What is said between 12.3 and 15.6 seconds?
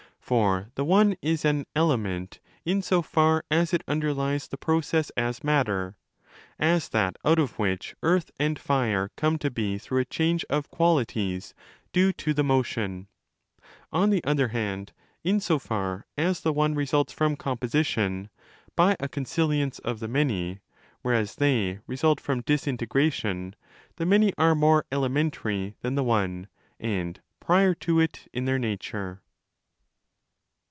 'the motion'. On the other hand, in so